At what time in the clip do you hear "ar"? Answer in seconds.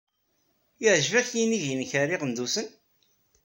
1.99-2.09